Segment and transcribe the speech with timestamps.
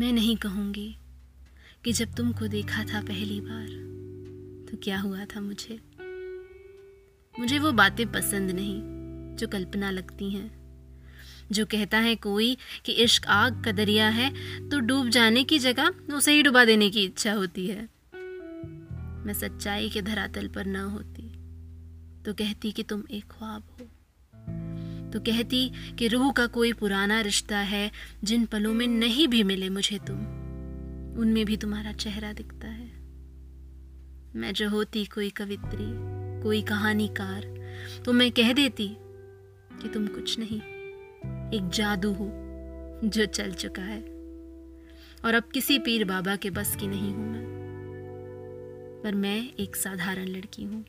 [0.00, 0.96] मैं नहीं कहूँगी
[1.84, 3.66] कि जब तुमको देखा था पहली बार
[4.70, 5.78] तो क्या हुआ था मुझे?
[7.34, 10.50] मुझे वो बातें पसंद नहीं, जो कल्पना लगती हैं।
[11.52, 14.30] जो कहता है कोई कि इश्क आग का दरिया है
[14.68, 17.88] तो डूब जाने की जगह उसे ही डुबा देने की इच्छा होती है।
[19.26, 21.28] मैं सच्चाई के धरातल पर न होती
[22.22, 23.88] तो कहती कि तुम एक ख्वाब हो।
[25.12, 27.90] तो कहती कि रूह का कोई पुराना रिश्ता है,
[28.24, 30.18] जिन पलों में नहीं भी मिले मुझे तुम।
[31.20, 32.88] उनमें भी तुम्हारा चेहरा दिखता है।
[34.36, 35.86] मैं जो होती कोई कवित्री,
[36.42, 37.48] कोई कहानीकार
[38.04, 38.88] तो मैं कह देती
[39.72, 40.60] कि तुम कुछ नहीं,
[41.50, 42.30] एक जादू हो,
[43.04, 44.00] जो चल चुका है।
[45.24, 47.44] और अब किसी पीर बाबा के बस की नहीं हूँ मैं,
[49.04, 50.84] पर मैं एक साधारण लड़की हूँ।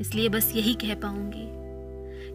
[0.00, 1.46] इसलिए बस यही कह पाऊँगी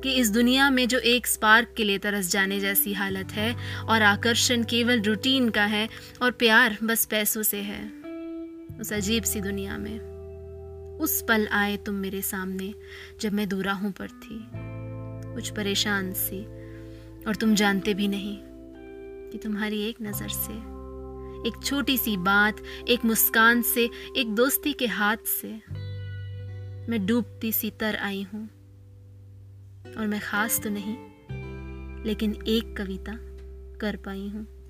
[0.03, 4.01] कि इस दुनिया में जो एक स्पार्क के लिए तरस जाने जैसी हालत है और
[4.01, 5.87] आकर्षण केवल रूटीन का है
[6.21, 7.81] और प्यार बस पैसों से है।
[8.81, 9.99] उस अजीब सी दुनिया में,
[10.99, 12.73] उस पल आए तुम मेरे सामने
[13.21, 14.39] जब मैं दूराहों पर थी।
[15.33, 16.41] कुछ परेशान सी,
[17.25, 18.37] और तुम जानते भी नहीं
[19.31, 20.53] कि तुम्हारी एक नज़र से,
[21.47, 25.53] एक छोटी सी बात, एक मुस्कान से, एक दोस्ती के हाथ से
[26.89, 28.49] मैं डूबती सी तर आई हूँ।
[29.97, 30.95] और मैं खास तो नहीं
[32.03, 33.17] लेकिन एक कविता
[33.79, 34.60] कर पाई हूँ।